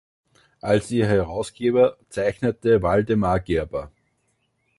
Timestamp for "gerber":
3.39-3.91